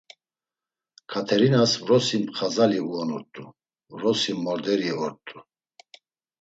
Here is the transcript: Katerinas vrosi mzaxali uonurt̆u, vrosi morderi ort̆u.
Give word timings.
Katerinas 1.11 1.73
vrosi 1.83 2.17
mzaxali 2.25 2.77
uonurt̆u, 2.89 3.43
vrosi 3.97 4.33
morderi 4.43 4.91
ort̆u. 5.05 5.37